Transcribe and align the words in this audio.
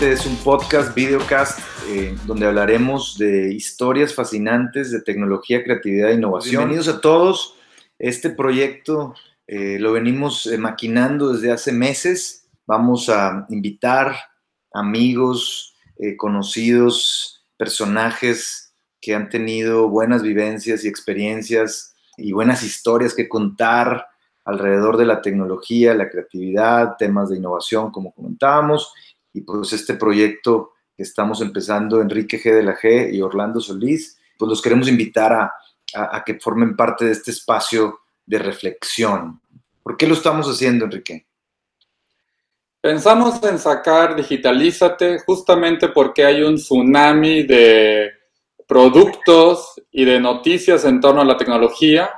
Actualízate 0.00 0.28
es 0.30 0.34
un 0.34 0.42
podcast, 0.42 0.94
videocast, 0.94 1.58
eh, 1.88 2.16
donde 2.24 2.46
hablaremos 2.46 3.18
de 3.18 3.52
historias 3.52 4.14
fascinantes 4.14 4.90
de 4.90 5.02
tecnología, 5.02 5.62
creatividad 5.62 6.10
e 6.10 6.14
innovación. 6.14 6.60
Bienvenidos 6.60 6.88
a 6.88 7.02
todos. 7.02 7.56
Este 7.98 8.30
proyecto 8.30 9.14
eh, 9.46 9.78
lo 9.78 9.92
venimos 9.92 10.46
eh, 10.46 10.56
maquinando 10.56 11.34
desde 11.34 11.52
hace 11.52 11.70
meses. 11.72 12.48
Vamos 12.66 13.10
a 13.10 13.44
invitar 13.50 14.16
amigos, 14.72 15.76
conocidos, 16.16 17.44
personajes 17.58 18.72
que 19.02 19.14
han 19.14 19.28
tenido 19.28 19.90
buenas 19.90 20.22
vivencias 20.22 20.82
y 20.82 20.88
experiencias 20.88 21.94
y 22.16 22.32
buenas 22.32 22.62
historias 22.62 23.12
que 23.12 23.28
contar 23.28 24.06
alrededor 24.46 24.96
de 24.96 25.04
la 25.04 25.20
tecnología, 25.20 25.92
la 25.94 26.08
creatividad, 26.08 26.96
temas 26.98 27.28
de 27.28 27.36
innovación, 27.36 27.90
como 27.90 28.14
comentábamos, 28.14 28.94
y 29.32 29.42
pues 29.42 29.72
este 29.72 29.94
proyecto 29.94 30.72
que 30.96 31.02
estamos 31.02 31.40
empezando, 31.40 32.00
Enrique 32.00 32.40
G. 32.40 32.54
de 32.54 32.62
la 32.62 32.76
G 32.76 33.12
y 33.12 33.22
Orlando 33.22 33.60
Solís, 33.60 34.18
pues 34.38 34.48
los 34.48 34.62
queremos 34.62 34.88
invitar 34.88 35.32
a, 35.32 36.22
que 36.24 36.38
formen 36.38 36.76
parte 36.76 37.04
de 37.04 37.12
este 37.12 37.30
espacio 37.30 38.00
de 38.24 38.38
reflexión. 38.38 39.40
¿Por 39.82 39.96
qué 39.96 40.06
lo 40.06 40.14
estamos 40.14 40.46
haciendo, 40.46 40.84
Enrique? 40.84 41.26
Pensamos 42.80 43.42
en 43.42 43.58
sacar 43.58 44.14
Digitalízate 44.14 45.18
justamente 45.18 45.88
porque 45.88 46.24
hay 46.24 46.42
un 46.42 46.54
tsunami 46.54 47.42
de 47.42 48.10
productos 48.66 49.82
y 49.90 50.04
de 50.04 50.20
noticias 50.20 50.84
en 50.84 51.00
torno 51.00 51.20
a 51.20 51.24
la 51.24 51.36
tecnología 51.36 52.08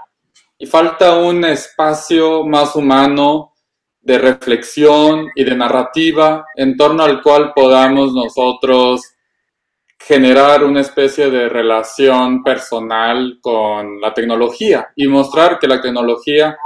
y 0.59 0.66
falta 0.66 1.19
un 1.19 1.45
espacio 1.45 2.45
más 2.45 2.77
humano 2.77 3.52
de 4.03 4.19
reflexión 4.19 5.29
y 5.35 5.45
de 5.45 5.55
narrativa 5.55 6.47
en 6.57 6.77
torno 6.77 7.05
al 7.05 7.23
cual 7.23 7.53
podamos 7.55 8.13
nosotros 8.13 9.01
generar 9.97 10.65
una 10.65 10.81
especie 10.81 11.31
de 11.31 11.49
relación 11.49 12.43
personal 12.43 13.39
con 13.41 14.01
la 14.01 14.13
tecnología 14.13 14.89
y 14.97 15.07
mostrar 15.07 15.61
que 15.61 15.69
la 15.69 15.80
tecnología 15.80 16.59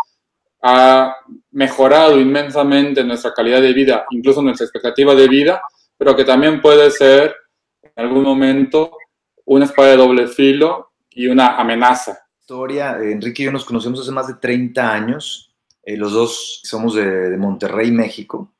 ha 0.63 1.15
mejorado 1.51 2.19
inmensamente 2.19 3.05
nuestra 3.05 3.35
calidad 3.35 3.61
de 3.61 3.75
vida, 3.75 4.07
incluso 4.11 4.41
nuestra 4.41 4.65
expectativa 4.65 5.15
de 5.15 5.29
vida, 5.29 5.61
pero 5.99 6.17
que 6.17 6.25
también 6.25 6.63
puede 6.63 6.91
ser 6.91 7.37
en 7.83 8.05
algún 8.05 8.25
momento 8.25 8.97
una 9.45 9.67
espada 9.67 9.91
de 9.91 9.97
doble 9.99 10.27
filo 10.27 10.93
y 11.11 11.27
una 11.27 11.57
amenaza. 11.57 12.19
Historia, 12.41 12.97
Enrique 12.99 13.43
y 13.43 13.47
yo 13.47 13.53
nos 13.53 13.67
conocemos 13.67 14.01
hace 14.01 14.13
más 14.13 14.29
de 14.29 14.35
30 14.35 14.93
años 14.93 15.46
eh, 15.87 15.97
los 15.97 16.13
dos 16.13 16.61
somos 16.65 16.97
de, 16.97 17.37
Monterrey, 17.39 17.93
México, 17.93 18.53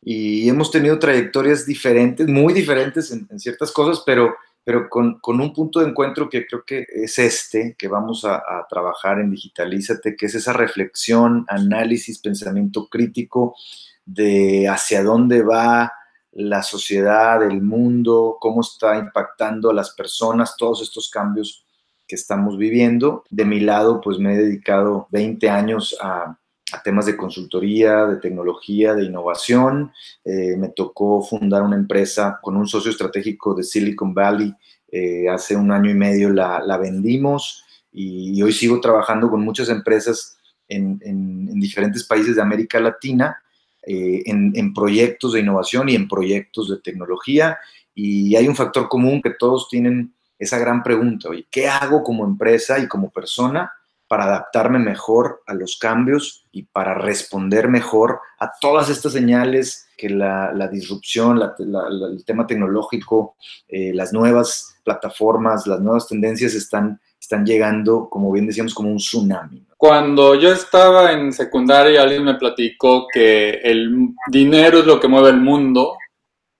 y 0.00 0.48
hemos 0.48 0.70
tenido 0.70 0.96
trayectorias 1.00 1.66
diferentes, 1.66 2.28
muy 2.28 2.54
diferentes 2.54 3.10
en, 3.10 3.26
ciertas 3.40 3.72
cosas, 3.72 4.04
pero, 4.06 4.36
pero 4.62 4.88
con, 4.88 5.18
un 5.24 5.52
punto 5.52 5.80
de 5.80 5.88
encuentro 5.88 6.30
que 6.30 6.46
creo 6.46 6.62
que 6.64 6.86
es 6.88 7.18
este, 7.18 7.74
que 7.76 7.88
vamos 7.88 8.24
a, 8.24 8.40
trabajar 8.70 9.18
en 9.18 9.32
Digitalízate, 9.32 10.14
que 10.14 10.26
es 10.26 10.36
esa 10.36 10.52
reflexión, 10.52 11.44
análisis, 11.48 12.20
pensamiento 12.20 12.88
crítico 12.88 13.56
de 14.04 14.68
hacia 14.68 15.02
dónde 15.02 15.42
va 15.42 15.92
la 16.30 16.62
sociedad, 16.62 17.42
el 17.42 17.60
mundo, 17.60 18.36
cómo 18.40 18.60
está 18.60 18.96
impactando 18.96 19.70
a 19.70 19.74
las 19.74 19.90
personas, 19.96 20.54
todos 20.56 20.80
estos 20.82 21.10
cambios 21.10 21.66
que 22.06 22.14
estamos 22.14 22.56
viviendo. 22.56 23.24
De 23.30 23.44
mi 23.44 23.58
lado, 23.58 24.00
pues 24.00 24.18
me 24.20 24.34
he 24.34 24.38
dedicado 24.38 25.08
20 25.10 25.50
años 25.50 25.98
a 26.00 26.38
a 26.72 26.82
temas 26.82 27.06
de 27.06 27.16
consultoría, 27.16 28.06
de 28.06 28.16
tecnología, 28.16 28.94
de 28.94 29.04
innovación. 29.04 29.92
Eh, 30.24 30.56
me 30.56 30.68
tocó 30.68 31.22
fundar 31.22 31.62
una 31.62 31.76
empresa 31.76 32.38
con 32.42 32.56
un 32.56 32.66
socio 32.66 32.90
estratégico 32.90 33.54
de 33.54 33.64
Silicon 33.64 34.12
Valley. 34.12 34.54
Eh, 34.90 35.28
hace 35.28 35.56
un 35.56 35.70
año 35.70 35.90
y 35.90 35.94
medio 35.94 36.30
la, 36.30 36.78
vendimos 36.78 37.64
y, 37.92 38.40
hoy 38.42 38.52
sigo 38.52 38.80
trabajando 38.80 39.30
con 39.30 39.42
muchas 39.42 39.68
empresas 39.68 40.38
en, 40.68 40.98
diferentes 41.60 42.04
países 42.04 42.36
de 42.36 42.42
América 42.42 42.80
Latina 42.80 43.42
eh, 43.82 44.22
en, 44.26 44.52
en 44.54 44.72
proyectos 44.72 45.32
de 45.32 45.40
innovación 45.40 45.88
y 45.88 45.94
en 45.94 46.08
proyectos 46.08 46.70
de 46.70 46.78
tecnología. 46.78 47.58
Y 47.94 48.36
hay 48.36 48.46
un 48.46 48.56
factor 48.56 48.88
común 48.88 49.20
que 49.20 49.30
todos 49.30 49.68
tienen 49.68 50.14
esa 50.38 50.58
gran 50.58 50.82
pregunta, 50.82 51.30
oye, 51.30 51.46
¿qué 51.50 51.66
hago 51.66 52.02
como 52.02 52.24
empresa 52.24 52.78
y 52.78 52.86
como 52.86 53.10
persona 53.10 53.72
para 54.08 54.24
adaptarme 54.24 54.78
mejor 54.78 55.42
a 55.46 55.54
los 55.54 55.78
cambios 55.78 56.46
y 56.50 56.64
para 56.64 56.94
responder 56.94 57.68
mejor 57.68 58.20
a 58.38 58.50
todas 58.60 58.88
estas 58.88 59.12
señales 59.12 59.86
que 59.96 60.08
la, 60.08 60.68
disrupción, 60.72 61.40
el 61.58 62.24
tema 62.24 62.46
tecnológico, 62.46 63.36
eh, 63.68 63.92
las 63.92 64.12
nuevas 64.12 64.76
plataformas, 64.84 65.66
las 65.66 65.80
nuevas 65.80 66.08
tendencias 66.08 66.54
están, 66.54 67.00
están 67.20 67.44
llegando, 67.44 68.08
como 68.08 68.32
bien 68.32 68.46
decíamos, 68.46 68.74
como 68.74 68.90
un 68.90 68.96
tsunami. 68.96 69.66
Cuando 69.76 70.34
yo 70.34 70.52
estaba 70.52 71.12
en 71.12 71.32
secundaria, 71.32 72.02
alguien 72.02 72.24
me 72.24 72.34
platicó 72.34 73.06
que 73.12 73.50
el 73.50 74.08
dinero 74.30 74.80
es 74.80 74.86
lo 74.86 74.98
que 74.98 75.08
mueve 75.08 75.30
el 75.30 75.40
mundo 75.40 75.96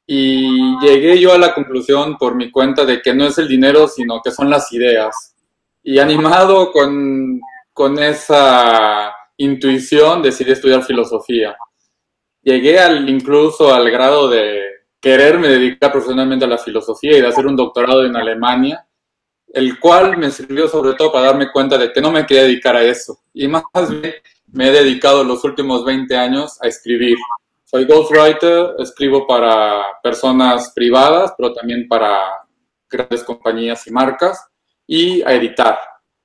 y 0.07 0.79
llegué 0.81 1.19
yo 1.21 1.33
a 1.33 1.39
la 1.39 1.55
conclusión 1.55 2.17
por 2.17 2.35
mi 2.35 2.51
cuenta 2.51 2.85
de 2.85 3.03
que 3.03 3.15
no 3.15 3.27
es 3.27 3.39
el 3.39 3.49
dinero, 3.49 3.89
sino 3.89 4.21
que 4.23 4.31
son 4.31 4.51
las 4.51 4.73
ideas 4.73 5.35
y 5.91 5.99
animado 5.99 6.71
con, 6.71 7.41
con 7.73 7.99
esa 7.99 9.11
intuición 9.39 10.21
decidí 10.21 10.53
estudiar 10.53 10.85
filosofía. 10.85 11.57
Llegué 12.43 12.79
al, 12.79 13.09
incluso 13.09 13.73
al 13.73 13.91
grado 13.91 14.29
de 14.29 14.65
quererme 15.01 15.49
dedicar 15.49 15.91
profesionalmente 15.91 16.45
a 16.45 16.49
la 16.49 16.59
filosofía 16.59 17.17
y 17.17 17.23
de 17.23 17.29
hacer 17.29 17.47
un 17.47 17.57
doctorado 17.57 18.05
en 18.05 18.15
Alemania, 18.17 18.87
el 19.49 19.81
cual 19.81 20.19
me 20.19 20.31
sirvió 20.31 20.69
sobre 20.69 20.93
todo 20.93 21.11
para 21.11 21.29
darme 21.29 21.51
cuenta 21.51 21.79
de 21.79 21.91
que 21.91 22.03
no 22.03 22.13
me 22.13 22.27
quería 22.27 22.43
dedicar 22.43 22.77
a 22.77 22.83
eso. 22.83 23.21
Y 23.33 23.49
más 23.49 23.65
bien 23.89 24.13
me 24.53 24.69
he 24.69 24.71
dedicado 24.71 25.25
los 25.25 25.43
últimos 25.43 25.87
20 25.87 26.15
años 26.15 26.59
a 26.61 26.67
escribir. 26.67 27.17
Soy 27.65 27.87
ghostwriter, 27.87 28.75
escribo 28.79 29.27
para 29.27 29.85
personas 30.03 30.71
privadas, 30.75 31.33
pero 31.39 31.55
también 31.55 31.89
para 31.89 32.29
grandes 32.91 33.25
compañías 33.25 33.87
y 33.87 33.91
marcas 33.91 34.49
y 34.89 35.23
a 35.23 35.35
editar 35.35 35.79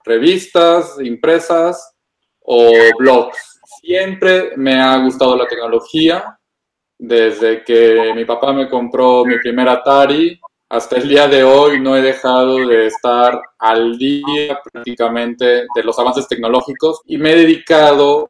revistas 0.04 0.98
impresas 1.02 1.96
o 2.42 2.72
blogs. 2.98 3.60
Siempre 3.82 4.58
me 4.58 4.82
ha 4.82 4.98
gustado 4.98 5.38
la 5.38 5.48
tecnología. 5.48 6.38
Desde 6.98 7.64
que 7.64 8.14
mi 8.16 8.26
papá 8.26 8.54
me 8.54 8.70
compró 8.70 9.26
mi 9.26 9.38
primer 9.40 9.68
Atari 9.68 10.40
hasta 10.70 10.98
el 10.98 11.08
día 11.08 11.28
de 11.28 11.44
hoy 11.44 11.80
no 11.80 11.96
he 11.96 12.02
dejado 12.02 12.66
de 12.68 12.88
estar 12.88 13.40
al 13.60 13.98
día 13.98 14.60
prácticamente 14.72 15.68
de 15.76 15.84
los 15.84 16.00
avances 16.00 16.28
tecnológicos 16.28 17.02
y 17.06 17.18
me 17.18 17.34
he 17.34 17.36
dedicado 17.36 18.30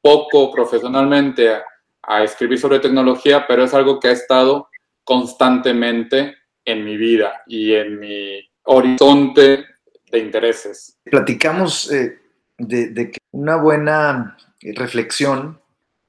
poco 0.00 0.50
profesionalmente 0.50 1.50
a, 1.50 1.64
a 2.02 2.22
escribir 2.22 2.58
sobre 2.58 2.78
tecnología, 2.78 3.46
pero 3.46 3.64
es 3.64 3.74
algo 3.74 4.00
que 4.00 4.08
ha 4.08 4.12
estado 4.12 4.68
constantemente 5.02 6.34
en 6.64 6.84
mi 6.84 6.96
vida 6.96 7.42
y 7.46 7.74
en 7.74 7.98
mi 7.98 8.40
horizonte 8.64 9.64
de 10.10 10.18
intereses. 10.18 10.98
Platicamos 11.04 11.90
eh, 11.92 12.18
de, 12.58 13.10
que 13.10 13.18
una 13.32 13.56
buena 13.56 14.36
reflexión 14.60 15.60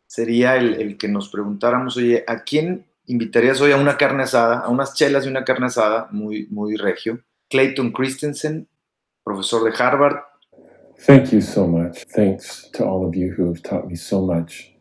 sería 0.07 0.55
el, 0.55 0.97
que 0.97 1.07
nos 1.07 1.29
preguntáramos, 1.29 1.97
oye, 1.97 2.23
¿a 2.27 2.43
quién 2.43 2.85
invitarías 3.07 3.61
hoy 3.61 3.71
a 3.71 3.77
una 3.77 3.97
carne 3.97 4.23
asada, 4.23 4.59
a 4.59 4.69
unas 4.69 4.93
chelas 4.93 5.25
y 5.25 5.29
una 5.29 5.43
carne 5.43 5.67
asada 5.67 6.07
muy, 6.11 6.47
muy 6.49 6.75
regio? 6.75 7.19
Clayton 7.49 7.91
Christensen, 7.91 8.67
profesor 9.23 9.63
de 9.63 9.83
Harvard. 9.83 10.17
Thank 11.05 11.31
you 11.31 11.41
so 11.41 11.67
much. 11.67 12.05
Thanks 12.15 12.69
to 12.73 12.85
all 12.85 13.05
of 13.05 13.15
you 13.15 13.33
who 13.37 13.47
have 13.47 13.61
taught 13.61 13.87
me 13.87 13.95
so 13.95 14.21
much 14.21 14.73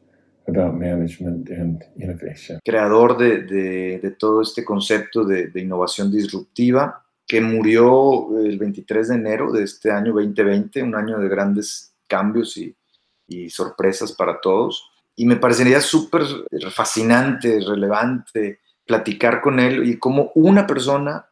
about 0.46 0.75
management 0.75 1.50
and 1.50 1.82
innovation. 1.96 2.60
Creador 2.64 3.19
de, 3.19 3.98
de, 3.98 4.10
todo 4.12 4.43
este 4.43 4.64
concepto 4.64 5.25
de, 5.25 5.48
de 5.48 5.60
innovación 5.60 6.12
disruptiva 6.12 7.03
que 7.26 7.40
murió 7.40 8.38
el 8.38 8.58
23 8.58 9.08
de 9.08 9.14
enero 9.14 9.52
de 9.52 9.64
este 9.64 9.90
año 9.90 10.12
2020, 10.12 10.82
un 10.82 10.94
año 10.94 11.18
de 11.18 11.28
grandes 11.28 11.94
cambios 12.06 12.56
y, 12.56 12.76
sorpresas 13.48 14.12
para 14.12 14.40
todos. 14.40 14.90
Y 15.16 15.26
me 15.26 15.36
parecería 15.36 15.80
súper 15.80 16.22
fascinante, 16.70 17.58
relevante 17.66 18.60
platicar 18.86 19.40
con 19.40 19.58
él 19.58 19.88
y 19.88 19.98
cómo 19.98 20.30
una 20.34 20.66
persona 20.66 21.26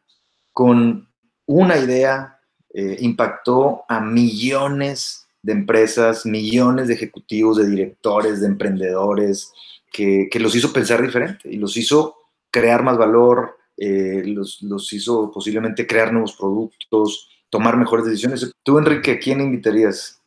con 0.51 1.07
una 1.45 1.77
idea 1.77 2.39
eh, 2.73 2.97
impactó 2.99 3.83
a 3.87 3.99
millones 4.01 5.27
de 5.43 5.53
empresas, 5.53 6.25
millones 6.25 6.87
de 6.87 6.95
ejecutivos, 6.95 7.57
de 7.57 7.67
directores, 7.67 8.41
de 8.41 8.47
emprendedores, 8.47 9.53
que, 9.91 10.27
que 10.31 10.39
los 10.39 10.55
hizo 10.55 10.73
pensar 10.73 11.01
diferente 11.01 11.49
y 11.49 11.57
los 11.57 11.77
hizo 11.77 12.15
crear 12.49 12.83
más 12.83 12.97
valor, 12.97 13.57
eh, 13.77 14.23
los, 14.25 14.61
los, 14.61 14.91
hizo 14.93 15.31
posiblemente 15.31 15.87
crear 15.87 16.11
nuevos 16.11 16.33
productos, 16.33 17.29
tomar 17.49 17.77
mejores 17.77 18.05
decisiones. 18.05 18.51
Tú, 18.63 18.77
Enrique, 18.77 19.11
¿a 19.11 19.19
quién 19.19 19.41
invitarías? 19.41 20.19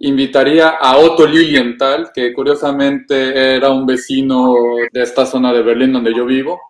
invitaría 0.00 0.68
a 0.68 0.96
Otto 0.98 1.26
Lilienthal, 1.26 2.10
que 2.14 2.32
curiosamente 2.32 3.56
era 3.56 3.70
un 3.70 3.86
vecino 3.86 4.54
de 4.92 5.02
esta 5.02 5.26
zona 5.26 5.52
de 5.52 5.62
Berlín 5.62 5.92
donde 5.92 6.14
yo 6.14 6.24
vivo. 6.24 6.60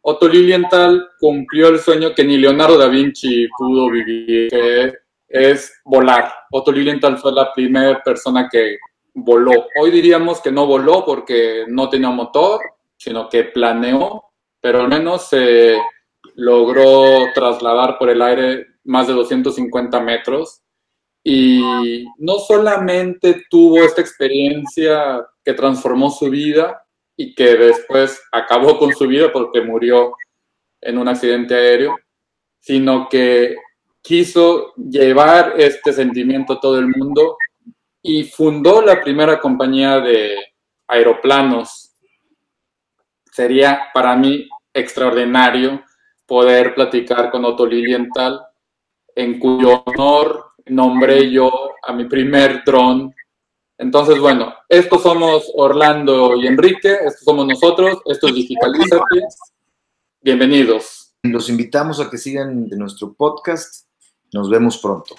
Otto 0.00 0.26
Lilienthal 0.26 1.08
cumplió 1.18 1.68
el 1.68 1.78
sueño 1.78 2.14
que 2.14 2.24
ni 2.24 2.36
Leonardo 2.36 2.78
da 2.78 2.88
Vinci 2.88 3.46
pudo 3.56 3.90
vivir, 3.90 4.48
que 4.50 4.92
es 5.28 5.72
volar. 5.84 6.32
Otto 6.50 6.72
Lilienthal 6.72 7.18
fue 7.18 7.32
la 7.32 7.52
primera 7.52 8.02
persona 8.02 8.48
que 8.50 8.78
voló. 9.14 9.66
Hoy 9.80 9.90
diríamos 9.90 10.40
que 10.40 10.50
no 10.50 10.66
voló 10.66 11.04
porque 11.04 11.64
no 11.68 11.88
tenía 11.88 12.10
motor, 12.10 12.60
sino 12.96 13.28
que 13.28 13.44
planeó, 13.44 14.24
pero 14.62 14.80
al 14.80 14.88
menos 14.88 15.28
se 15.28 15.76
logró 16.36 17.30
trasladar 17.34 17.98
por 17.98 18.08
el 18.08 18.22
aire 18.22 18.66
más 18.84 19.08
de 19.08 19.12
250 19.12 20.00
metros 20.00 20.62
y 21.24 22.06
no 22.18 22.38
solamente 22.38 23.44
tuvo 23.50 23.78
esta 23.84 24.00
experiencia 24.00 25.24
que 25.44 25.52
transformó 25.52 26.10
su 26.10 26.30
vida 26.30 26.82
y 27.16 27.34
que 27.34 27.54
después 27.54 28.20
acabó 28.32 28.78
con 28.78 28.92
su 28.94 29.06
vida 29.06 29.30
porque 29.32 29.60
murió 29.60 30.14
en 30.80 30.98
un 30.98 31.08
accidente 31.08 31.54
aéreo, 31.54 31.96
sino 32.60 33.08
que 33.08 33.56
quiso 34.00 34.74
llevar 34.74 35.54
este 35.58 35.92
sentimiento 35.92 36.54
a 36.54 36.60
todo 36.60 36.78
el 36.78 36.88
mundo 36.88 37.36
y 38.02 38.24
fundó 38.24 38.82
la 38.82 39.00
primera 39.00 39.38
compañía 39.38 40.00
de 40.00 40.36
aeroplanos. 40.88 41.81
Sería 43.32 43.84
para 43.94 44.14
mí 44.14 44.46
extraordinario 44.74 45.82
poder 46.26 46.74
platicar 46.74 47.30
con 47.30 47.46
Otto 47.46 47.64
Lilienthal, 47.64 48.42
en 49.14 49.38
cuyo 49.38 49.82
honor 49.86 50.52
nombré 50.66 51.30
yo 51.30 51.50
a 51.82 51.94
mi 51.94 52.04
primer 52.04 52.62
dron. 52.62 53.14
Entonces, 53.78 54.18
bueno, 54.18 54.52
estos 54.68 55.02
somos 55.02 55.50
Orlando 55.54 56.36
y 56.36 56.46
Enrique, 56.46 56.92
estos 56.92 57.24
somos 57.24 57.46
nosotros, 57.46 58.02
esto 58.04 58.28
es. 58.28 59.38
Bienvenidos. 60.20 61.14
Los 61.22 61.48
invitamos 61.48 62.00
a 62.00 62.10
que 62.10 62.18
sigan 62.18 62.68
de 62.68 62.76
nuestro 62.76 63.14
podcast. 63.14 63.86
Nos 64.34 64.50
vemos 64.50 64.76
pronto. 64.76 65.14